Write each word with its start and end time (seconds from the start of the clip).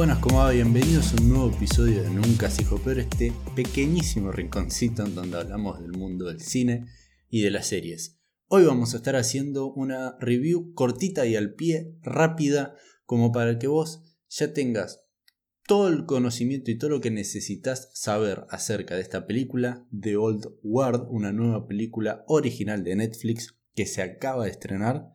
Buenas, 0.00 0.20
¿cómo 0.20 0.38
va? 0.38 0.50
Bienvenidos 0.50 1.12
a 1.12 1.20
un 1.20 1.28
nuevo 1.28 1.50
episodio 1.50 2.02
de 2.02 2.08
Nunca 2.08 2.48
se 2.48 2.62
dijo 2.62 2.80
pero 2.82 3.02
este 3.02 3.34
pequeñísimo 3.54 4.32
rinconcito 4.32 5.04
en 5.04 5.14
donde 5.14 5.36
hablamos 5.36 5.78
del 5.78 5.92
mundo 5.92 6.24
del 6.24 6.40
cine 6.40 6.86
y 7.28 7.42
de 7.42 7.50
las 7.50 7.66
series. 7.66 8.18
Hoy 8.48 8.64
vamos 8.64 8.94
a 8.94 8.96
estar 8.96 9.14
haciendo 9.14 9.70
una 9.70 10.16
review 10.18 10.72
cortita 10.72 11.26
y 11.26 11.36
al 11.36 11.52
pie, 11.52 11.98
rápida, 12.00 12.76
como 13.04 13.30
para 13.30 13.58
que 13.58 13.66
vos 13.66 14.00
ya 14.30 14.54
tengas 14.54 15.04
todo 15.66 15.88
el 15.88 16.06
conocimiento 16.06 16.70
y 16.70 16.78
todo 16.78 16.88
lo 16.88 17.02
que 17.02 17.10
necesitas 17.10 17.90
saber 17.92 18.46
acerca 18.48 18.94
de 18.94 19.02
esta 19.02 19.26
película, 19.26 19.86
The 19.92 20.16
Old 20.16 20.46
World, 20.62 21.08
una 21.10 21.30
nueva 21.30 21.66
película 21.66 22.24
original 22.26 22.84
de 22.84 22.96
Netflix 22.96 23.54
que 23.74 23.84
se 23.84 24.00
acaba 24.00 24.46
de 24.46 24.50
estrenar, 24.50 25.10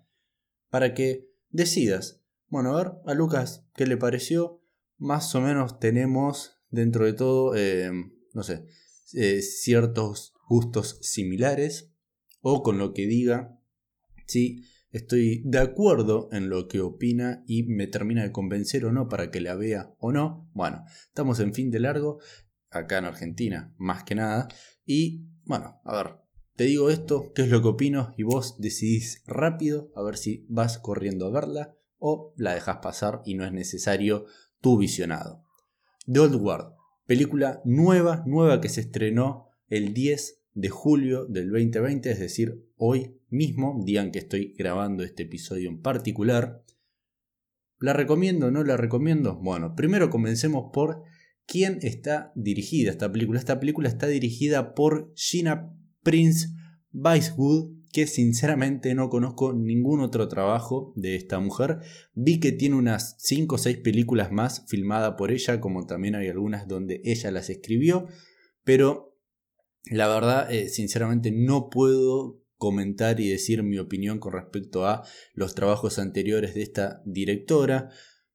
para 0.69 0.93
que 0.93 1.27
decidas, 1.49 2.21
bueno, 2.49 2.77
a 2.77 2.83
ver, 2.83 2.91
a 3.07 3.15
Lucas, 3.15 3.65
¿qué 3.73 3.87
le 3.87 3.97
pareció? 3.97 4.61
Más 4.97 5.33
o 5.35 5.41
menos 5.41 5.79
tenemos 5.79 6.57
dentro 6.69 7.05
de 7.05 7.13
todo, 7.13 7.55
eh, 7.55 7.91
no 8.33 8.43
sé, 8.43 8.65
eh, 9.13 9.41
ciertos 9.41 10.33
gustos 10.47 10.99
similares, 11.01 11.91
o 12.41 12.63
con 12.63 12.77
lo 12.77 12.93
que 12.93 13.07
diga, 13.07 13.59
sí, 14.27 14.63
estoy 14.91 15.41
de 15.45 15.59
acuerdo 15.59 16.29
en 16.31 16.49
lo 16.49 16.67
que 16.67 16.79
opina 16.81 17.43
y 17.47 17.63
me 17.63 17.87
termina 17.87 18.23
de 18.23 18.31
convencer 18.31 18.85
o 18.85 18.91
no 18.91 19.09
para 19.09 19.31
que 19.31 19.41
la 19.41 19.55
vea 19.55 19.93
o 19.99 20.11
no. 20.11 20.49
Bueno, 20.53 20.85
estamos 21.07 21.39
en 21.39 21.53
fin 21.53 21.71
de 21.71 21.79
largo, 21.79 22.19
acá 22.69 22.99
en 22.99 23.05
Argentina, 23.05 23.73
más 23.77 24.03
que 24.03 24.15
nada. 24.15 24.47
Y 24.85 25.25
bueno, 25.43 25.81
a 25.83 25.95
ver, 25.95 26.15
te 26.55 26.65
digo 26.65 26.89
esto, 26.89 27.33
qué 27.33 27.43
es 27.43 27.49
lo 27.49 27.61
que 27.61 27.69
opino 27.69 28.13
y 28.17 28.23
vos 28.23 28.59
decidís 28.59 29.23
rápido 29.25 29.91
a 29.95 30.03
ver 30.03 30.17
si 30.17 30.45
vas 30.49 30.77
corriendo 30.77 31.27
a 31.27 31.31
verla 31.31 31.75
o 31.97 32.33
la 32.37 32.53
dejas 32.53 32.77
pasar 32.77 33.21
y 33.25 33.35
no 33.35 33.45
es 33.45 33.51
necesario 33.51 34.25
tu 34.65 34.79
visionado. 34.79 35.43
The 36.11 36.21
Old 36.21 36.41
World, 36.41 36.73
película 37.05 37.61
nueva, 37.65 38.23
nueva 38.25 38.61
que 38.61 38.69
se 38.69 38.81
estrenó 38.81 39.49
el 39.67 39.93
10 39.93 40.41
de 40.55 40.69
julio 40.69 41.25
del 41.27 41.51
2020, 41.51 42.09
es 42.09 42.19
decir, 42.19 42.65
hoy 42.75 43.15
mismo, 43.29 43.79
día 43.85 44.01
en 44.01 44.11
que 44.11 44.17
estoy 44.17 44.55
grabando 44.57 45.03
este 45.03 45.21
episodio 45.21 45.69
en 45.69 45.83
particular. 45.83 46.63
¿La 47.77 47.93
recomiendo 47.93 48.47
o 48.47 48.51
no 48.51 48.63
la 48.63 48.75
recomiendo? 48.75 49.35
Bueno, 49.35 49.75
primero 49.75 50.09
comencemos 50.09 50.71
por 50.73 51.03
quién 51.45 51.77
está 51.83 52.31
dirigida 52.33 52.89
esta 52.89 53.11
película. 53.11 53.37
Esta 53.37 53.59
película 53.59 53.87
está 53.87 54.07
dirigida 54.07 54.73
por 54.73 55.13
Gina 55.15 55.77
Prince 56.01 56.47
Weiswood, 56.91 57.69
que 57.95 58.07
sinceramente 58.07 58.93
no 58.93 59.09
conozco 59.09 59.53
ningún 59.53 60.01
otro 60.01 60.27
trabajo 60.27 60.91
de 60.97 61.15
esta 61.15 61.39
mujer. 61.39 61.79
Vi 62.13 62.41
que 62.41 62.51
tiene 62.51 62.75
unas 62.75 63.15
5 63.19 63.55
o 63.55 63.57
6 63.57 63.77
películas 63.77 64.33
más 64.33 64.65
filmadas 64.67 65.13
por 65.17 65.31
ella, 65.31 65.61
como 65.61 65.85
también 65.85 66.15
hay 66.15 66.27
algunas 66.27 66.67
donde 66.67 66.99
ella 67.05 67.31
las 67.31 67.49
escribió, 67.49 68.09
pero 68.65 69.17
la 69.85 70.09
verdad, 70.09 70.51
eh, 70.51 70.67
sinceramente, 70.67 71.31
no 71.31 71.69
puedo 71.69 72.43
comentar 72.57 73.21
y 73.21 73.29
decir 73.29 73.63
mi 73.63 73.77
opinión 73.77 74.19
con 74.19 74.33
respecto 74.33 74.85
a 74.85 75.03
los 75.33 75.55
trabajos 75.55 75.97
anteriores 75.97 76.53
de 76.53 76.63
esta 76.63 77.01
directora. 77.05 77.91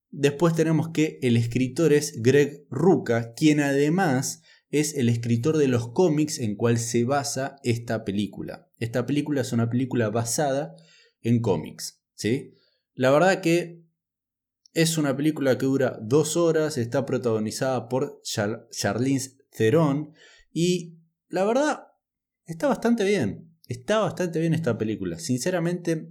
Después 0.08 0.54
tenemos 0.54 0.88
que 0.88 1.18
el 1.20 1.36
escritor 1.36 1.92
es 1.92 2.22
Greg 2.22 2.64
Ruca, 2.70 3.34
quien 3.34 3.60
además 3.60 4.42
es 4.70 4.94
el 4.94 5.08
escritor 5.08 5.56
de 5.56 5.68
los 5.68 5.88
cómics 5.88 6.38
en 6.38 6.56
cual 6.56 6.78
se 6.78 7.04
basa 7.04 7.56
esta 7.62 8.04
película. 8.04 8.70
Esta 8.78 9.06
película 9.06 9.40
es 9.40 9.52
una 9.52 9.68
película 9.68 10.10
basada 10.10 10.76
en 11.22 11.40
cómics. 11.40 12.02
¿sí? 12.14 12.54
La 12.94 13.10
verdad 13.10 13.40
que 13.40 13.84
es 14.72 14.98
una 14.98 15.16
película 15.16 15.58
que 15.58 15.66
dura 15.66 15.98
dos 16.00 16.36
horas, 16.36 16.78
está 16.78 17.04
protagonizada 17.04 17.88
por 17.88 18.22
Charlize 18.22 19.38
Theron 19.50 20.12
y 20.52 21.00
la 21.28 21.44
verdad, 21.44 21.88
está 22.44 22.68
bastante 22.68 23.04
bien. 23.04 23.50
Está 23.66 24.00
bastante 24.00 24.40
bien 24.40 24.52
esta 24.52 24.76
película. 24.76 25.18
Sinceramente, 25.20 26.10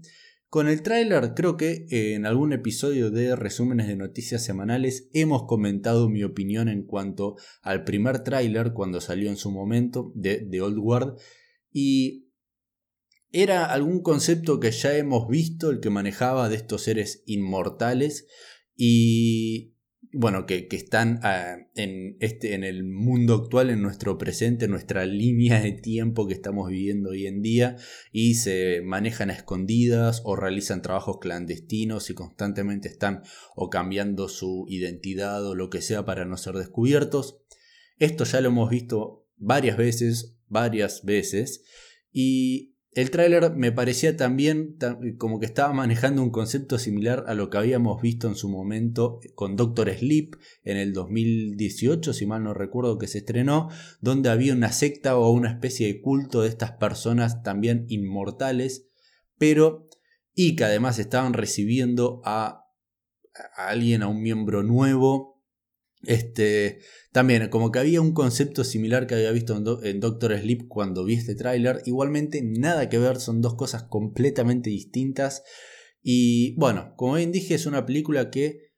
con 0.49 0.67
el 0.67 0.81
tráiler 0.81 1.33
creo 1.35 1.57
que 1.57 1.85
eh, 1.89 2.15
en 2.15 2.25
algún 2.25 2.53
episodio 2.53 3.11
de 3.11 3.35
resúmenes 3.35 3.87
de 3.87 3.95
noticias 3.95 4.43
semanales 4.43 5.07
hemos 5.13 5.43
comentado 5.43 6.09
mi 6.09 6.23
opinión 6.23 6.69
en 6.69 6.83
cuanto 6.83 7.35
al 7.61 7.83
primer 7.83 8.23
tráiler 8.23 8.73
cuando 8.73 8.99
salió 8.99 9.29
en 9.29 9.37
su 9.37 9.51
momento 9.51 10.11
de 10.15 10.37
The 10.49 10.61
Old 10.61 10.79
World. 10.79 11.19
Y 11.71 12.29
era 13.31 13.65
algún 13.65 14.01
concepto 14.01 14.59
que 14.59 14.71
ya 14.71 14.97
hemos 14.97 15.27
visto 15.27 15.69
el 15.69 15.79
que 15.79 15.91
manejaba 15.91 16.49
de 16.49 16.55
estos 16.55 16.81
seres 16.81 17.21
inmortales 17.27 18.25
y 18.75 19.75
bueno, 20.11 20.45
que, 20.47 20.67
están 20.71 21.19
ah, 21.23 21.57
en, 21.75 22.17
este, 22.19 22.55
en 22.55 22.63
el 22.63 22.83
mundo 22.83 23.35
actual, 23.35 23.69
en 23.69 23.81
nuestro 23.81 24.17
presente, 24.17 24.65
en 24.65 24.71
nuestra 24.71 25.05
línea 25.05 25.61
de 25.61 25.71
tiempo 25.71 26.27
que 26.27 26.33
estamos 26.33 26.69
viviendo 26.69 27.11
hoy 27.11 27.27
en 27.27 27.41
día, 27.41 27.77
y 28.11 28.35
se 28.35 28.81
manejan 28.83 29.29
a 29.29 29.33
escondidas 29.33 30.21
o 30.25 30.35
realizan 30.35 30.81
trabajos 30.81 31.19
clandestinos 31.19 32.09
y 32.09 32.15
constantemente 32.15 32.87
están 32.87 33.21
o 33.55 33.69
cambiando 33.69 34.29
su 34.29 34.65
identidad 34.67 35.45
o 35.45 35.55
lo 35.55 35.69
que 35.69 35.81
sea 35.81 36.05
para 36.05 36.25
no 36.25 36.37
ser 36.37 36.55
descubiertos. 36.55 37.41
Esto 37.97 38.23
ya 38.23 38.41
lo 38.41 38.49
hemos 38.49 38.69
visto 38.69 39.27
varias 39.37 39.77
veces, 39.77 40.37
varias 40.47 41.03
veces, 41.03 41.63
y 42.11 42.77
el 42.91 43.11
tráiler 43.11 43.55
me 43.55 43.71
parecía 43.71 44.17
también 44.17 44.77
como 45.17 45.39
que 45.39 45.45
estaba 45.45 45.71
manejando 45.73 46.23
un 46.23 46.31
concepto 46.31 46.79
similar 46.79 47.25
a 47.27 47.35
lo 47.35 47.49
que 47.49 47.59
habíamos 47.59 48.01
visto 48.01 48.27
en 48.27 48.35
su 48.35 48.49
momento 48.49 49.19
con 49.35 49.55
Doctor 49.55 49.91
Sleep 49.95 50.35
en 50.63 50.77
el 50.77 50.93
2018, 50.93 52.13
si 52.13 52.25
mal 52.25 52.43
no 52.43 52.53
recuerdo 52.53 52.97
que 52.97 53.07
se 53.07 53.19
estrenó, 53.19 53.69
donde 54.01 54.29
había 54.29 54.53
una 54.53 54.71
secta 54.71 55.17
o 55.17 55.29
una 55.31 55.51
especie 55.51 55.87
de 55.87 56.01
culto 56.01 56.41
de 56.41 56.49
estas 56.49 56.71
personas 56.73 57.43
también 57.43 57.85
inmortales, 57.89 58.87
pero 59.37 59.87
y 60.33 60.55
que 60.55 60.63
además 60.63 60.97
estaban 60.97 61.33
recibiendo 61.33 62.21
a, 62.25 62.65
a 63.55 63.67
alguien, 63.67 64.01
a 64.01 64.07
un 64.07 64.21
miembro 64.21 64.63
nuevo 64.63 65.38
este, 66.03 66.79
también, 67.11 67.49
como 67.49 67.71
que 67.71 67.79
había 67.79 68.01
un 68.01 68.13
concepto 68.13 68.63
similar 68.63 69.07
que 69.07 69.15
había 69.15 69.31
visto 69.31 69.55
en, 69.83 69.99
Doctor 69.99 70.37
Sleep 70.37 70.67
cuando 70.67 71.03
vi 71.03 71.15
este 71.15 71.35
tráiler. 71.35 71.81
Igualmente, 71.85 72.41
nada 72.41 72.89
que 72.89 72.97
ver, 72.97 73.19
son 73.19 73.41
dos 73.41 73.55
cosas 73.55 73.83
completamente 73.83 74.69
distintas. 74.69 75.43
Y 76.01 76.55
bueno, 76.55 76.93
como 76.95 77.15
bien 77.15 77.31
dije, 77.31 77.55
es 77.55 77.65
una 77.65 77.85
película 77.85 78.29
que 78.29 78.69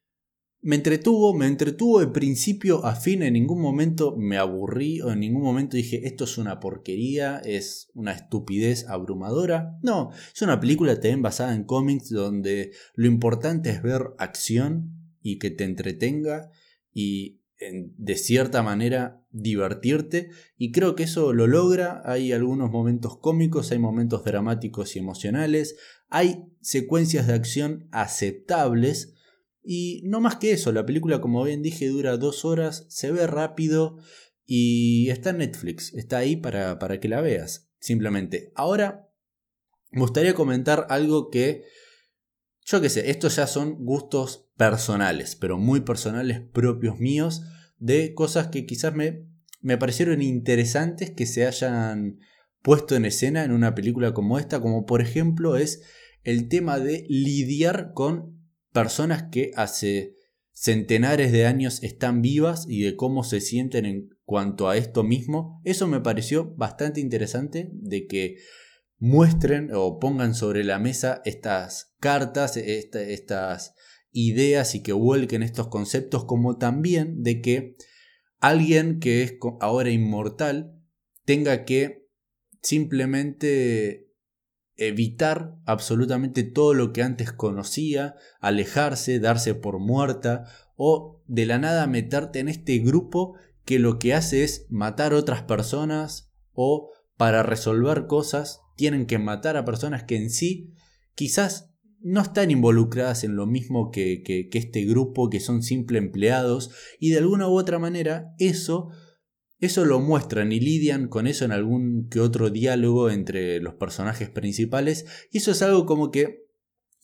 me 0.63 0.75
entretuvo, 0.75 1.33
me 1.33 1.47
entretuvo 1.47 1.99
de 1.99 2.07
principio 2.07 2.85
a 2.85 2.95
fin. 2.95 3.21
En 3.21 3.33
ningún 3.33 3.61
momento 3.61 4.15
me 4.17 4.37
aburrí 4.37 5.01
o 5.01 5.11
en 5.11 5.19
ningún 5.19 5.43
momento 5.43 5.77
dije 5.77 6.07
esto 6.07 6.23
es 6.23 6.37
una 6.37 6.59
porquería, 6.59 7.39
es 7.39 7.91
una 7.93 8.13
estupidez 8.13 8.87
abrumadora. 8.87 9.77
No, 9.83 10.11
es 10.33 10.41
una 10.41 10.59
película 10.59 10.95
también 10.95 11.21
basada 11.21 11.53
en 11.53 11.65
cómics 11.65 12.09
donde 12.09 12.71
lo 12.95 13.07
importante 13.07 13.69
es 13.69 13.83
ver 13.83 14.01
acción 14.17 15.15
y 15.21 15.37
que 15.37 15.51
te 15.51 15.63
entretenga 15.63 16.49
y 16.93 17.41
de 17.97 18.15
cierta 18.15 18.63
manera 18.63 19.23
divertirte. 19.31 20.29
Y 20.57 20.71
creo 20.71 20.95
que 20.95 21.03
eso 21.03 21.33
lo 21.33 21.47
logra, 21.47 22.01
hay 22.05 22.31
algunos 22.31 22.71
momentos 22.71 23.17
cómicos, 23.17 23.71
hay 23.71 23.79
momentos 23.79 24.23
dramáticos 24.23 24.95
y 24.95 24.99
emocionales, 24.99 25.75
hay 26.09 26.45
secuencias 26.61 27.27
de 27.27 27.33
acción 27.33 27.87
aceptables. 27.91 29.13
Y 29.63 30.01
no 30.05 30.21
más 30.21 30.37
que 30.37 30.51
eso, 30.51 30.71
la 30.71 30.85
película 30.85 31.21
como 31.21 31.43
bien 31.43 31.61
dije 31.61 31.87
dura 31.87 32.17
dos 32.17 32.45
horas, 32.45 32.85
se 32.89 33.11
ve 33.11 33.27
rápido 33.27 33.99
y 34.45 35.09
está 35.09 35.29
en 35.29 35.37
Netflix, 35.37 35.93
está 35.93 36.17
ahí 36.17 36.35
para, 36.35 36.79
para 36.79 36.99
que 36.99 37.07
la 37.07 37.21
veas, 37.21 37.69
simplemente. 37.79 38.51
Ahora 38.55 39.11
me 39.91 40.01
gustaría 40.01 40.33
comentar 40.33 40.87
algo 40.89 41.29
que 41.29 41.63
yo 42.71 42.79
qué 42.79 42.89
sé, 42.89 43.09
estos 43.11 43.35
ya 43.35 43.47
son 43.47 43.83
gustos 43.83 44.49
personales, 44.55 45.35
pero 45.35 45.57
muy 45.57 45.81
personales 45.81 46.39
propios 46.53 46.99
míos, 46.99 47.43
de 47.77 48.13
cosas 48.13 48.47
que 48.47 48.65
quizás 48.65 48.93
me, 48.95 49.25
me 49.59 49.77
parecieron 49.77 50.21
interesantes 50.21 51.11
que 51.11 51.25
se 51.25 51.45
hayan 51.45 52.19
puesto 52.61 52.95
en 52.95 53.05
escena 53.05 53.43
en 53.43 53.51
una 53.51 53.75
película 53.75 54.13
como 54.13 54.39
esta, 54.39 54.61
como 54.61 54.85
por 54.85 55.01
ejemplo 55.01 55.57
es 55.57 55.81
el 56.23 56.47
tema 56.47 56.79
de 56.79 57.05
lidiar 57.09 57.91
con 57.93 58.39
personas 58.71 59.23
que 59.23 59.51
hace 59.55 60.15
centenares 60.53 61.31
de 61.31 61.47
años 61.47 61.81
están 61.83 62.21
vivas 62.21 62.67
y 62.69 62.83
de 62.83 62.95
cómo 62.95 63.23
se 63.23 63.41
sienten 63.41 63.85
en 63.85 64.09
cuanto 64.23 64.69
a 64.69 64.77
esto 64.77 65.03
mismo. 65.03 65.59
Eso 65.65 65.87
me 65.87 65.99
pareció 65.99 66.53
bastante 66.55 67.01
interesante 67.01 67.69
de 67.73 68.05
que 68.05 68.37
muestren 69.01 69.71
o 69.73 69.99
pongan 69.99 70.35
sobre 70.35 70.63
la 70.63 70.77
mesa 70.77 71.23
estas 71.25 71.95
cartas, 71.99 72.55
estas 72.55 73.73
ideas 74.11 74.75
y 74.75 74.83
que 74.83 74.93
vuelquen 74.93 75.41
estos 75.41 75.69
conceptos, 75.69 76.25
como 76.25 76.57
también 76.57 77.23
de 77.23 77.41
que 77.41 77.75
alguien 78.39 78.99
que 78.99 79.23
es 79.23 79.33
ahora 79.59 79.89
inmortal 79.89 80.79
tenga 81.25 81.65
que 81.65 82.07
simplemente 82.61 84.07
evitar 84.75 85.55
absolutamente 85.65 86.43
todo 86.43 86.75
lo 86.75 86.93
que 86.93 87.01
antes 87.01 87.31
conocía, 87.31 88.15
alejarse, 88.39 89.19
darse 89.19 89.55
por 89.55 89.79
muerta 89.79 90.45
o 90.75 91.23
de 91.25 91.47
la 91.47 91.57
nada 91.57 91.87
meterte 91.87 92.37
en 92.37 92.49
este 92.49 92.77
grupo 92.77 93.33
que 93.65 93.79
lo 93.79 93.97
que 93.97 94.13
hace 94.13 94.43
es 94.43 94.67
matar 94.69 95.15
otras 95.15 95.41
personas 95.41 96.31
o 96.53 96.91
para 97.21 97.43
resolver 97.43 98.07
cosas 98.07 98.61
tienen 98.75 99.05
que 99.05 99.19
matar 99.19 99.55
a 99.55 99.63
personas 99.63 100.05
que 100.05 100.15
en 100.15 100.31
sí 100.31 100.73
quizás 101.13 101.69
no 101.99 102.19
están 102.19 102.49
involucradas 102.49 103.23
en 103.23 103.35
lo 103.35 103.45
mismo 103.45 103.91
que, 103.91 104.23
que, 104.23 104.49
este 104.53 104.85
grupo, 104.85 105.29
que 105.29 105.39
son 105.39 105.61
simple 105.61 105.99
empleados, 105.99 106.71
y 106.99 107.11
de 107.11 107.19
alguna 107.19 107.47
u 107.47 107.59
otra 107.59 107.77
manera 107.77 108.33
eso, 108.39 108.89
eso 109.59 109.85
lo 109.85 109.99
muestran 109.99 110.51
y 110.51 110.59
lidian 110.59 111.09
con 111.09 111.27
eso 111.27 111.45
en 111.45 111.51
algún 111.51 112.09
que 112.09 112.19
otro 112.19 112.49
diálogo 112.49 113.11
entre 113.11 113.59
los 113.59 113.75
personajes 113.75 114.31
principales, 114.31 115.05
y 115.29 115.37
eso 115.37 115.51
es 115.51 115.61
algo 115.61 115.85
como 115.85 116.09
que 116.09 116.47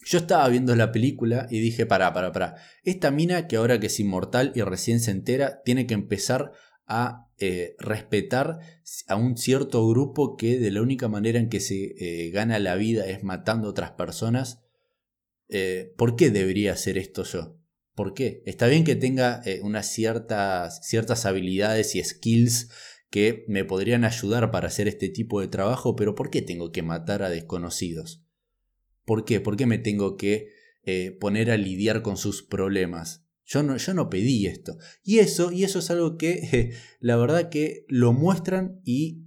yo 0.03 0.17
estaba 0.17 0.49
viendo 0.49 0.75
la 0.75 0.91
película 0.91 1.45
y 1.51 1.59
dije, 1.59 1.85
para, 1.85 2.11
para, 2.13 2.31
para, 2.31 2.55
esta 2.81 3.11
mina 3.11 3.45
que 3.45 3.57
ahora 3.57 3.79
que 3.79 3.85
es 3.85 3.99
inmortal 3.99 4.51
y 4.55 4.63
recién 4.63 4.99
se 4.99 5.11
entera, 5.11 5.61
tiene 5.63 5.85
que 5.85 5.93
empezar 5.93 6.53
a 6.87 7.26
eh, 7.39 7.75
respetar 7.77 8.59
a 9.07 9.15
un 9.15 9.37
cierto 9.37 9.87
grupo 9.87 10.37
que 10.37 10.57
de 10.57 10.71
la 10.71 10.81
única 10.81 11.07
manera 11.07 11.37
en 11.37 11.49
que 11.49 11.59
se 11.59 11.93
eh, 11.99 12.31
gana 12.31 12.57
la 12.57 12.75
vida 12.75 13.05
es 13.05 13.23
matando 13.23 13.67
a 13.67 13.71
otras 13.71 13.91
personas. 13.91 14.63
Eh, 15.47 15.93
¿Por 15.97 16.15
qué 16.15 16.31
debería 16.31 16.73
hacer 16.73 16.97
esto 16.97 17.23
yo? 17.23 17.59
¿Por 17.93 18.15
qué? 18.15 18.41
Está 18.47 18.65
bien 18.65 18.83
que 18.83 18.95
tenga 18.95 19.43
unas 19.61 19.87
ciertas, 19.87 20.79
ciertas 20.87 21.27
habilidades 21.27 21.95
y 21.95 22.03
skills 22.03 22.69
que 23.11 23.45
me 23.47 23.65
podrían 23.65 24.03
ayudar 24.03 24.49
para 24.49 24.67
hacer 24.67 24.87
este 24.87 25.09
tipo 25.09 25.39
de 25.39 25.47
trabajo, 25.47 25.95
pero 25.95 26.15
¿por 26.15 26.31
qué 26.31 26.41
tengo 26.41 26.71
que 26.71 26.81
matar 26.81 27.21
a 27.21 27.29
desconocidos? 27.29 28.23
¿Por 29.05 29.25
qué? 29.25 29.39
¿Por 29.39 29.57
qué 29.57 29.65
me 29.65 29.77
tengo 29.77 30.17
que 30.17 30.49
poner 31.19 31.49
a 31.49 31.57
lidiar 31.57 32.01
con 32.01 32.17
sus 32.17 32.43
problemas? 32.43 33.26
Yo 33.47 33.63
no, 33.63 33.77
yo 33.77 33.93
no 33.93 34.09
pedí 34.09 34.45
esto. 34.45 34.77
Y 35.03 35.19
eso, 35.19 35.51
y 35.53 35.63
eso 35.63 35.79
es 35.79 35.89
algo 35.89 36.17
que 36.17 36.73
la 36.99 37.15
verdad 37.15 37.49
que 37.49 37.85
lo 37.87 38.11
muestran 38.13 38.81
y, 38.83 39.23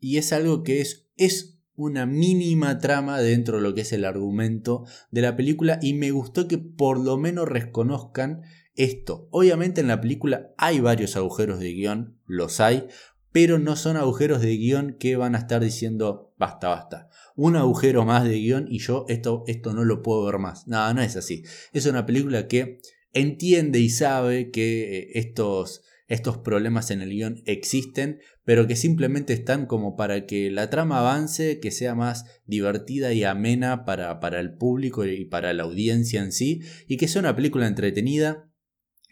y 0.00 0.18
es 0.18 0.32
algo 0.32 0.64
que 0.64 0.80
es, 0.80 1.08
es 1.16 1.60
una 1.74 2.04
mínima 2.04 2.78
trama 2.78 3.20
dentro 3.20 3.58
de 3.58 3.62
lo 3.62 3.74
que 3.74 3.82
es 3.82 3.92
el 3.92 4.04
argumento 4.04 4.84
de 5.12 5.22
la 5.22 5.36
película 5.36 5.78
y 5.80 5.94
me 5.94 6.10
gustó 6.10 6.48
que 6.48 6.58
por 6.58 6.98
lo 6.98 7.16
menos 7.16 7.48
reconozcan 7.48 8.42
esto. 8.74 9.28
Obviamente 9.30 9.80
en 9.80 9.86
la 9.86 10.00
película 10.00 10.52
hay 10.58 10.80
varios 10.80 11.16
agujeros 11.16 11.60
de 11.60 11.72
guion, 11.72 12.18
los 12.26 12.58
hay, 12.58 12.88
pero 13.30 13.60
no 13.60 13.76
son 13.76 13.96
agujeros 13.96 14.40
de 14.40 14.56
guion 14.56 14.96
que 14.98 15.14
van 15.16 15.36
a 15.36 15.38
estar 15.38 15.62
diciendo 15.62 16.34
basta, 16.36 16.68
basta. 16.68 17.08
Un 17.36 17.54
agujero 17.54 18.04
más 18.04 18.24
de 18.24 18.34
guion 18.34 18.66
y 18.68 18.80
yo 18.80 19.04
esto, 19.06 19.44
esto 19.46 19.72
no 19.72 19.84
lo 19.84 20.02
puedo 20.02 20.24
ver 20.24 20.38
más. 20.38 20.66
No, 20.66 20.92
no 20.92 21.02
es 21.02 21.14
así. 21.14 21.44
Es 21.72 21.86
una 21.86 22.06
película 22.06 22.48
que 22.48 22.80
entiende 23.20 23.80
y 23.80 23.90
sabe 23.90 24.50
que 24.50 24.98
eh, 24.98 25.10
estos, 25.14 25.82
estos 26.06 26.38
problemas 26.38 26.90
en 26.90 27.02
el 27.02 27.10
guion 27.10 27.42
existen, 27.46 28.20
pero 28.44 28.66
que 28.66 28.76
simplemente 28.76 29.32
están 29.34 29.66
como 29.66 29.96
para 29.96 30.26
que 30.26 30.50
la 30.50 30.70
trama 30.70 31.00
avance, 31.00 31.60
que 31.60 31.70
sea 31.70 31.94
más 31.94 32.24
divertida 32.46 33.12
y 33.12 33.24
amena 33.24 33.84
para, 33.84 34.20
para 34.20 34.40
el 34.40 34.56
público 34.56 35.04
y 35.04 35.24
para 35.26 35.52
la 35.52 35.64
audiencia 35.64 36.22
en 36.22 36.32
sí, 36.32 36.62
y 36.86 36.96
que 36.96 37.08
sea 37.08 37.20
una 37.20 37.36
película 37.36 37.66
entretenida. 37.66 38.50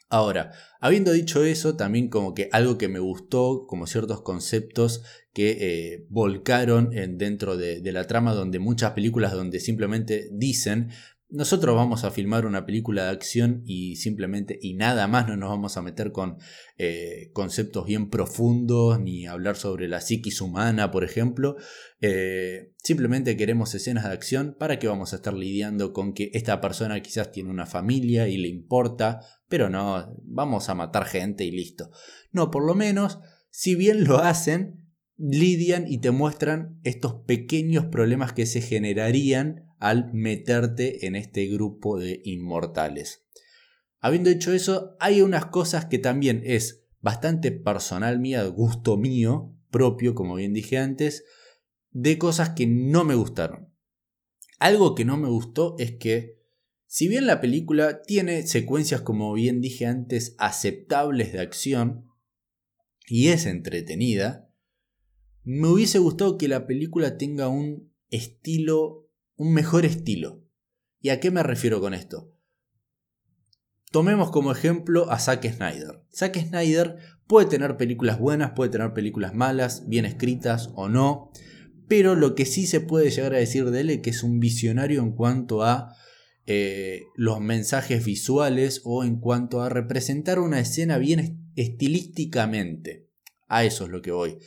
Ahora, 0.09 0.53
habiendo 0.81 1.11
dicho 1.11 1.45
eso, 1.45 1.75
también 1.75 2.09
como 2.09 2.33
que 2.33 2.49
algo 2.53 2.79
que 2.79 2.89
me 2.89 3.01
gustó, 3.01 3.67
como 3.67 3.89
ciertos 3.89 4.23
conceptos 4.23 5.03
que 5.33 5.57
eh, 5.61 6.07
volcaron 6.09 6.97
en, 6.97 7.19
dentro 7.19 7.57
de, 7.57 7.81
de, 7.81 7.93
la 7.93 8.07
trama, 8.07 8.33
donde 8.33 8.61
muchas 8.61 8.93
películas 8.93 9.33
donde 9.33 9.59
simplemente 9.59 10.29
dicen, 10.33 10.91
nosotros 11.29 11.75
vamos 11.75 12.05
a 12.05 12.13
filmar 12.13 12.47
una 12.47 12.65
película 12.65 13.05
de 13.05 13.11
acción 13.11 13.63
y 13.67 13.97
simplemente 13.97 14.59
y 14.63 14.75
nada 14.75 15.09
más 15.09 15.27
no 15.27 15.37
nos 15.37 15.49
vamos 15.49 15.77
a 15.77 15.83
meter 15.83 16.13
con 16.13 16.39
eh, 16.79 17.31
conceptos 17.33 17.85
bien 17.85 18.11
profundos 18.11 19.01
ni 19.01 19.27
hablar 19.27 19.57
sobre 19.57 19.89
la 19.89 20.01
psiquis 20.01 20.41
humana, 20.41 20.93
por 20.93 21.03
ejemplo. 21.03 21.57
Eh, 22.01 22.73
simplemente 22.77 23.37
queremos 23.37 23.75
escenas 23.75 24.05
de 24.05 24.13
acción 24.13 24.55
para 24.57 24.79
que 24.79 24.87
vamos 24.87 25.13
a 25.13 25.17
estar 25.17 25.35
lidiando 25.35 25.93
con 25.93 26.15
que 26.15 26.31
esta 26.33 26.61
persona 26.61 27.01
quizás 27.01 27.33
tiene 27.33 27.51
una 27.51 27.67
familia 27.67 28.29
y 28.29 28.37
le 28.37 28.49
importa, 28.49 29.21
pero 29.49 29.69
no, 29.69 30.17
vamos 30.23 30.69
a 30.69 30.77
matar 30.77 31.07
gente 31.07 31.45
y 31.45 31.51
listo. 31.51 31.91
No, 32.31 32.53
por 32.53 32.65
lo 32.65 32.77
menos, 32.77 33.19
si 33.51 33.75
bien 33.75 34.05
lo 34.05 34.19
hacen, 34.19 34.87
lidian 35.19 35.87
y 35.89 35.99
te 35.99 36.13
muestran 36.13 36.79
estos 36.85 37.25
pequeños 37.27 37.87
problemas 37.87 38.33
que 38.33 38.47
se 38.47 38.61
generarían 38.61 39.66
al 39.79 40.13
meterte 40.13 41.07
en 41.07 41.17
este 41.17 41.47
grupo 41.47 41.99
de 41.99 42.21
inmortales. 42.25 43.27
Habiendo 43.99 44.31
hecho 44.31 44.53
eso, 44.53 44.97
hay 45.01 45.23
unas 45.23 45.47
cosas 45.47 45.87
que 45.87 45.99
también 45.99 46.43
es 46.45 46.85
bastante 47.01 47.53
personal 47.53 48.19
mía, 48.19 48.45
gusto 48.47 48.97
mío, 48.97 49.55
propio, 49.71 50.15
como 50.15 50.37
bien 50.37 50.53
dije 50.53 50.79
antes, 50.79 51.25
de 51.91 52.19
cosas 52.19 52.51
que 52.51 52.67
no 52.67 53.05
me 53.05 53.15
gustaron. 53.15 53.73
Algo 54.59 54.95
que 54.95 55.05
no 55.05 55.17
me 55.17 55.29
gustó 55.29 55.77
es 55.79 55.93
que, 55.93 56.41
si 56.87 57.09
bien 57.09 57.27
la 57.27 57.41
película 57.41 58.03
tiene 58.03 58.47
secuencias, 58.47 59.03
como 59.03 59.33
bien 59.33 59.61
dije 59.61 59.87
antes, 59.87 60.35
aceptables 60.39 61.33
de 61.33 61.41
acción, 61.41 62.07
y 63.09 63.29
es 63.29 63.47
entretenida, 63.47 64.51
me 65.43 65.69
hubiese 65.69 65.99
gustado 65.99 66.39
que 66.39 66.49
la 66.49 66.67
película 66.67 67.19
tenga 67.19 67.49
un 67.49 67.93
estilo 68.09 69.06
un 69.37 69.53
mejor 69.53 69.85
estilo. 69.85 70.43
¿Y 71.01 71.11
a 71.11 71.21
qué 71.21 71.31
me 71.31 71.43
refiero 71.43 71.81
con 71.81 71.95
esto? 71.95 72.33
Tomemos 73.93 74.31
como 74.31 74.51
ejemplo 74.51 75.11
a 75.11 75.19
Zack 75.19 75.51
Snyder. 75.55 76.03
Zack 76.13 76.39
Snyder 76.49 76.97
puede 77.27 77.47
tener 77.47 77.77
películas 77.77 78.19
buenas, 78.19 78.53
puede 78.53 78.71
tener 78.71 78.93
películas 78.93 79.35
malas, 79.35 79.89
bien 79.89 80.05
escritas 80.05 80.71
o 80.75 80.89
no, 80.89 81.31
pero 81.89 82.15
lo 82.15 82.35
que 82.35 82.47
sí 82.47 82.67
se 82.67 82.81
puede 82.81 83.11
llegar 83.11 83.35
a 83.35 83.39
decir 83.39 83.71
de 83.71 83.81
él 83.81 83.91
es 83.91 84.01
que 84.01 84.11
es 84.11 84.23
un 84.23 84.41
visionario 84.41 85.01
en 85.03 85.13
cuanto 85.13 85.63
a 85.63 85.95
eh, 86.47 87.05
los 87.15 87.41
mensajes 87.41 88.05
visuales 88.05 88.81
o 88.85 89.05
en 89.05 89.21
cuanto 89.21 89.63
a 89.63 89.69
representar 89.69 90.39
una 90.39 90.61
escena 90.61 90.99
bien 90.99 91.51
estilísticamente. 91.55 93.09
A 93.49 93.65
eso 93.65 93.85
es 93.85 93.91
lo 93.91 94.03
que 94.03 94.11
voy. 94.11 94.39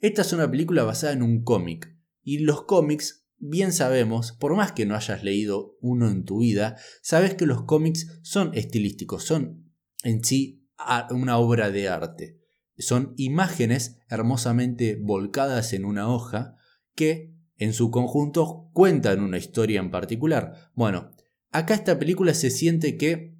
Esta 0.00 0.22
es 0.22 0.32
una 0.32 0.50
película 0.50 0.84
basada 0.84 1.12
en 1.12 1.22
un 1.22 1.42
cómic 1.42 1.94
y 2.22 2.38
los 2.38 2.64
cómics 2.64 3.25
bien 3.38 3.72
sabemos, 3.72 4.32
por 4.32 4.54
más 4.56 4.72
que 4.72 4.86
no 4.86 4.94
hayas 4.94 5.22
leído 5.22 5.76
uno 5.80 6.10
en 6.10 6.24
tu 6.24 6.38
vida, 6.38 6.76
sabes 7.02 7.34
que 7.34 7.46
los 7.46 7.62
cómics 7.64 8.20
son 8.22 8.52
estilísticos, 8.54 9.24
son 9.24 9.72
en 10.02 10.24
sí 10.24 10.68
una 11.10 11.38
obra 11.38 11.70
de 11.70 11.88
arte. 11.88 12.40
Son 12.78 13.14
imágenes 13.16 13.98
hermosamente 14.08 14.98
volcadas 15.00 15.72
en 15.72 15.84
una 15.84 16.08
hoja 16.08 16.56
que 16.94 17.34
en 17.56 17.72
su 17.72 17.90
conjunto 17.90 18.70
cuentan 18.72 19.20
una 19.20 19.38
historia 19.38 19.80
en 19.80 19.90
particular. 19.90 20.70
Bueno, 20.74 21.12
acá 21.50 21.74
esta 21.74 21.98
película 21.98 22.34
se 22.34 22.50
siente 22.50 22.96
que 22.96 23.34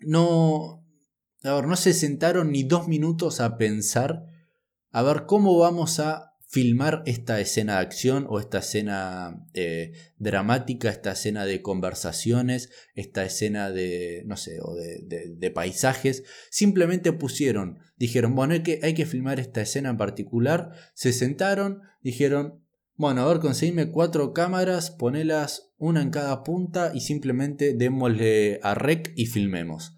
no... 0.00 0.84
A 1.42 1.54
ver, 1.54 1.66
no 1.66 1.76
se 1.76 1.94
sentaron 1.94 2.50
ni 2.50 2.64
dos 2.64 2.88
minutos 2.88 3.40
a 3.40 3.56
pensar 3.56 4.26
a 4.90 5.02
ver 5.02 5.26
cómo 5.26 5.58
vamos 5.58 6.00
a 6.00 6.35
filmar 6.48 7.02
esta 7.06 7.40
escena 7.40 7.74
de 7.74 7.80
acción 7.80 8.26
o 8.28 8.38
esta 8.38 8.58
escena 8.58 9.44
eh, 9.52 9.92
dramática, 10.18 10.88
esta 10.88 11.12
escena 11.12 11.44
de 11.44 11.60
conversaciones, 11.60 12.70
esta 12.94 13.24
escena 13.24 13.70
de, 13.70 14.22
no 14.26 14.36
sé, 14.36 14.60
o 14.62 14.74
de, 14.74 15.50
paisajes. 15.50 16.22
Simplemente 16.50 17.12
pusieron, 17.12 17.80
dijeron, 17.96 18.34
bueno, 18.34 18.54
hay 18.54 18.62
que, 18.62 18.80
hay 18.82 18.94
que 18.94 19.06
filmar 19.06 19.40
esta 19.40 19.60
escena 19.60 19.90
en 19.90 19.96
particular. 19.96 20.70
Se 20.94 21.12
sentaron, 21.12 21.82
dijeron, 22.00 22.62
bueno, 22.94 23.22
a 23.22 23.28
ver, 23.28 23.40
conseguime 23.40 23.90
cuatro 23.90 24.32
cámaras, 24.32 24.90
ponelas 24.90 25.72
una 25.78 26.00
en 26.00 26.10
cada 26.10 26.44
punta 26.44 26.92
y 26.94 27.00
simplemente 27.00 27.74
démosle 27.74 28.60
a 28.62 28.74
rec 28.74 29.12
y 29.16 29.26
filmemos. 29.26 29.94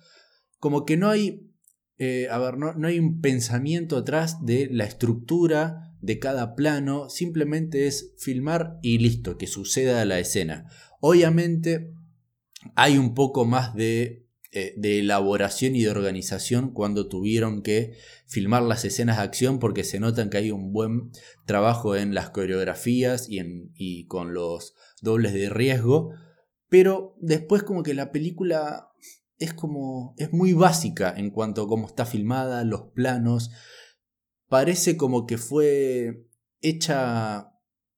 Como 0.58 0.86
que 0.86 0.96
no 0.96 1.10
hay, 1.10 1.52
eh, 1.98 2.26
a 2.30 2.38
ver, 2.38 2.56
no, 2.56 2.72
no 2.72 2.88
hay 2.88 2.98
un 2.98 3.20
pensamiento 3.20 3.98
atrás 3.98 4.44
de 4.44 4.68
la 4.72 4.84
estructura 4.84 5.87
de 6.00 6.18
cada 6.18 6.54
plano, 6.54 7.08
simplemente 7.10 7.86
es 7.86 8.14
filmar 8.18 8.78
y 8.82 8.98
listo, 8.98 9.36
que 9.36 9.46
suceda 9.46 10.04
la 10.04 10.18
escena. 10.18 10.70
Obviamente 11.00 11.92
hay 12.74 12.98
un 12.98 13.14
poco 13.14 13.44
más 13.44 13.74
de, 13.74 14.26
eh, 14.52 14.74
elaboración 14.82 15.76
y 15.76 15.82
de 15.82 15.90
organización 15.90 16.72
cuando 16.72 17.08
tuvieron 17.08 17.62
que 17.62 17.96
filmar 18.26 18.62
las 18.62 18.84
escenas 18.84 19.18
de 19.18 19.24
acción 19.24 19.58
porque 19.58 19.84
se 19.84 20.00
notan 20.00 20.30
que 20.30 20.38
hay 20.38 20.50
un 20.50 20.72
buen 20.72 21.10
trabajo 21.44 21.96
en 21.96 22.14
las 22.14 22.30
coreografías 22.30 23.28
y, 23.28 23.38
en, 23.40 23.70
y 23.74 24.06
con 24.06 24.32
los 24.32 24.74
dobles 25.02 25.34
de 25.34 25.50
riesgo, 25.50 26.12
pero 26.68 27.14
después 27.20 27.62
como 27.62 27.82
que 27.82 27.94
la 27.94 28.10
película 28.10 28.88
es 29.38 29.54
como 29.54 30.14
es 30.18 30.32
muy 30.32 30.52
básica 30.52 31.14
en 31.16 31.30
cuanto 31.30 31.62
a 31.62 31.68
cómo 31.68 31.86
está 31.86 32.06
filmada, 32.06 32.64
los 32.64 32.90
planos, 32.94 33.50
parece 34.48 34.96
como 34.96 35.26
que 35.26 35.38
fue 35.38 36.26
hecha, 36.60 37.52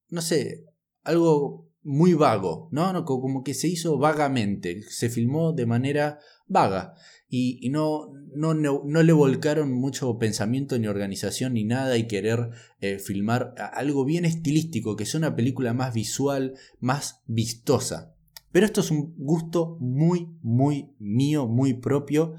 no 0.09 0.21
sé, 0.21 0.67
algo 1.03 1.71
muy 1.83 2.15
vago, 2.15 2.69
¿no? 2.73 2.93
¿no? 2.93 3.05
Como 3.05 3.43
que 3.43 3.55
se 3.55 3.69
hizo 3.69 3.99
vagamente, 3.99 4.83
se 4.83 5.09
filmó 5.09 5.53
de 5.53 5.67
manera 5.67 6.19
vaga 6.47 6.95
y, 7.29 7.71
no, 7.71 8.13
no, 8.35 8.55
no, 8.55 9.03
le 9.03 9.13
volcaron 9.13 9.73
mucho 9.73 10.19
pensamiento 10.19 10.79
ni 10.79 10.89
organización 10.89 11.55
ni 11.55 11.65
nada 11.65 11.97
y 11.97 12.09
querer 12.09 12.51
eh, 12.81 12.99
filmar 12.99 13.55
algo 13.73 14.05
bien 14.05 14.25
estilístico, 14.25 14.97
que 14.97 15.07
sea 15.07 15.19
una 15.19 15.37
película 15.37 15.73
más 15.73 15.95
visual, 15.95 16.55
más 16.81 17.23
vistosa. 17.27 18.17
Pero 18.51 18.67
esto 18.67 18.81
es 18.81 18.91
un 18.91 19.15
gusto 19.17 19.77
muy, 19.79 20.37
muy 20.43 20.91
mío, 20.99 21.47
muy 21.47 21.75
propio. 21.75 22.35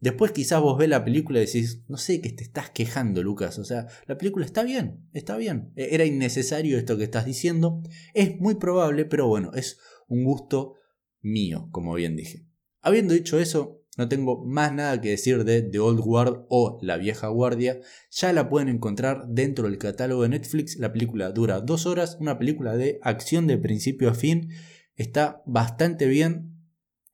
Después 0.00 0.32
quizás 0.32 0.60
vos 0.60 0.76
ves 0.76 0.88
la 0.88 1.04
película 1.04 1.40
y 1.40 1.46
decís, 1.46 1.82
no 1.88 1.96
sé 1.96 2.20
qué 2.20 2.30
te 2.30 2.44
estás 2.44 2.70
quejando, 2.70 3.22
Lucas. 3.22 3.58
O 3.58 3.64
sea, 3.64 3.86
la 4.06 4.18
película 4.18 4.44
está 4.44 4.62
bien, 4.62 5.08
está 5.12 5.36
bien. 5.36 5.72
E-, 5.76 5.94
era 5.94 6.04
innecesario 6.04 6.78
esto 6.78 6.98
que 6.98 7.04
estás 7.04 7.24
diciendo. 7.24 7.82
Es 8.12 8.38
muy 8.38 8.56
probable, 8.56 9.04
pero 9.04 9.28
bueno, 9.28 9.52
es 9.54 9.78
un 10.08 10.24
gusto 10.24 10.74
mío, 11.20 11.68
como 11.70 11.94
bien 11.94 12.16
dije. 12.16 12.46
Habiendo 12.80 13.14
dicho 13.14 13.38
eso, 13.38 13.84
no 13.96 14.08
tengo 14.08 14.44
más 14.44 14.74
nada 14.74 15.00
que 15.00 15.10
decir 15.10 15.44
de 15.44 15.62
The 15.62 15.78
Old 15.78 16.00
Guard 16.00 16.46
o 16.48 16.78
La 16.82 16.96
Vieja 16.96 17.28
Guardia. 17.28 17.80
Ya 18.10 18.32
la 18.32 18.48
pueden 18.48 18.68
encontrar 18.68 19.26
dentro 19.28 19.68
del 19.68 19.78
catálogo 19.78 20.22
de 20.22 20.30
Netflix. 20.30 20.76
La 20.78 20.92
película 20.92 21.30
dura 21.30 21.60
dos 21.60 21.86
horas, 21.86 22.18
una 22.20 22.38
película 22.38 22.76
de 22.76 22.98
acción 23.02 23.46
de 23.46 23.56
principio 23.56 24.10
a 24.10 24.14
fin. 24.14 24.50
Está 24.96 25.42
bastante 25.46 26.06
bien 26.06 26.54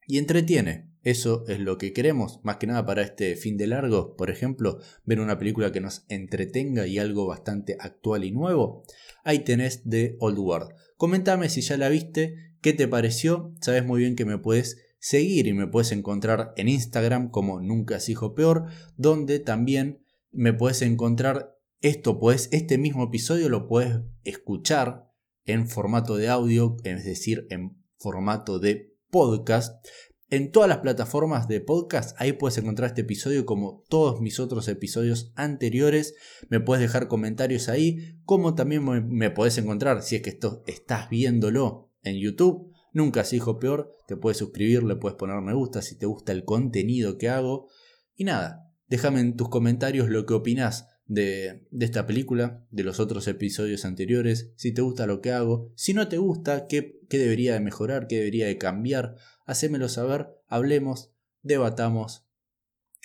y 0.07 0.17
entretiene. 0.17 0.90
Eso 1.03 1.45
es 1.47 1.59
lo 1.59 1.77
que 1.77 1.93
queremos, 1.93 2.39
más 2.43 2.57
que 2.57 2.67
nada 2.67 2.85
para 2.85 3.01
este 3.01 3.35
fin 3.35 3.57
de 3.57 3.65
largo, 3.67 4.15
por 4.15 4.29
ejemplo, 4.29 4.79
ver 5.03 5.19
una 5.19 5.39
película 5.39 5.71
que 5.71 5.81
nos 5.81 6.05
entretenga 6.09 6.85
y 6.85 6.99
algo 6.99 7.25
bastante 7.25 7.75
actual 7.79 8.23
y 8.23 8.31
nuevo. 8.31 8.83
Ahí 9.23 9.39
tenés 9.39 9.81
The 9.89 10.15
Old 10.19 10.37
Guard. 10.37 10.75
Comentame 10.97 11.49
si 11.49 11.61
ya 11.61 11.77
la 11.77 11.89
viste, 11.89 12.35
qué 12.61 12.73
te 12.73 12.87
pareció, 12.87 13.55
sabes 13.61 13.83
muy 13.83 14.01
bien 14.01 14.15
que 14.15 14.25
me 14.25 14.37
puedes 14.37 14.77
seguir 14.99 15.47
y 15.47 15.53
me 15.53 15.65
puedes 15.65 15.91
encontrar 15.91 16.53
en 16.55 16.69
Instagram 16.69 17.31
como 17.31 17.59
Nunca 17.59 17.97
es 17.97 18.07
hijo 18.07 18.35
peor, 18.35 18.67
donde 18.95 19.39
también 19.39 20.05
me 20.31 20.53
puedes 20.53 20.83
encontrar 20.83 21.57
esto, 21.81 22.19
pues 22.19 22.47
este 22.51 22.77
mismo 22.77 23.05
episodio 23.05 23.49
lo 23.49 23.67
puedes 23.67 24.01
escuchar 24.23 25.11
en 25.45 25.67
formato 25.67 26.15
de 26.15 26.29
audio, 26.29 26.77
es 26.83 27.03
decir, 27.03 27.47
en 27.49 27.81
formato 27.97 28.59
de 28.59 28.95
podcast. 29.09 29.83
En 30.31 30.51
todas 30.51 30.67
las 30.67 30.79
plataformas 30.79 31.47
de 31.47 31.61
podcast, 31.61 32.19
ahí 32.19 32.33
puedes 32.33 32.57
encontrar 32.57 32.89
este 32.89 33.01
episodio 33.01 33.45
como 33.45 33.83
todos 33.87 34.19
mis 34.19 34.39
otros 34.39 34.67
episodios 34.67 35.31
anteriores. 35.35 36.15
Me 36.49 36.59
puedes 36.59 36.81
dejar 36.81 37.07
comentarios 37.07 37.69
ahí, 37.69 38.17
como 38.25 38.55
también 38.55 38.83
me, 38.83 39.01
me 39.01 39.33
encontrar 39.57 40.01
si 40.01 40.15
es 40.15 40.23
que 40.23 40.31
esto 40.31 40.63
estás 40.65 41.09
viéndolo 41.09 41.91
en 42.01 42.17
YouTube 42.17 42.71
Nunca 42.93 43.23
se 43.23 43.37
hijo 43.37 43.57
peor, 43.57 43.89
te 44.05 44.17
puedes 44.17 44.37
suscribir, 44.37 44.83
le 44.83 44.97
puedes 44.97 45.17
poner 45.17 45.39
me 45.41 45.53
gusta 45.53 45.81
si 45.81 45.97
te 45.97 46.05
gusta 46.05 46.33
el 46.33 46.43
contenido 46.43 47.17
que 47.17 47.29
hago. 47.29 47.69
Y 48.15 48.25
nada, 48.25 48.69
déjame 48.87 49.21
en 49.21 49.37
tus 49.37 49.49
comentarios 49.49 50.09
lo 50.09 50.25
que 50.25 50.33
de, 51.11 51.67
esta 51.77 52.07
película, 52.07 52.65
de 52.71 52.83
los 52.83 53.01
otros 53.01 53.27
episodios 53.27 53.83
anteriores, 53.83 54.53
si 54.55 54.73
te 54.73 54.81
gusta 54.81 55.05
lo 55.05 55.19
que 55.19 55.31
hago, 55.31 55.73
si 55.75 55.93
no 55.93 56.07
te 56.07 56.17
gusta, 56.17 56.67
qué, 56.67 57.01
qué 57.09 57.17
debería 57.17 57.53
de 57.53 57.59
mejorar, 57.59 58.07
qué 58.07 58.15
debería 58.15 58.47
de 58.47 58.57
cambiar, 58.57 59.17
hacémelo 59.45 59.89
saber, 59.89 60.29
hablemos, 60.47 61.11
debatamos, 61.41 62.25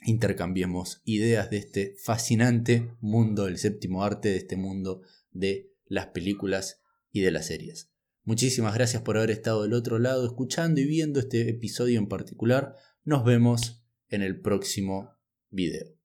intercambiemos 0.04 1.02
ideas 1.04 1.50
de 1.50 1.56
este 1.56 1.96
fascinante 2.00 2.92
mundo 3.00 3.46
del 3.46 3.58
séptimo 3.58 4.04
arte, 4.04 4.28
de 4.28 4.36
este 4.36 4.56
mundo 4.56 5.02
de 5.32 5.72
las 5.86 6.06
películas 6.06 6.82
y 7.10 7.22
de 7.22 7.32
las 7.32 7.46
series. 7.46 7.90
Muchísimas 8.22 8.74
gracias 8.74 9.02
por 9.02 9.16
haber 9.16 9.32
estado 9.32 9.64
del 9.64 9.72
otro 9.72 9.98
lado 9.98 10.24
escuchando 10.26 10.80
y 10.80 10.86
viendo 10.86 11.18
este 11.18 11.50
episodio 11.50 11.98
en 11.98 12.06
particular. 12.06 12.76
Nos 13.02 13.24
vemos 13.24 13.84
en 14.08 14.22
el 14.22 14.40
próximo 14.40 15.10
video. 15.50 15.95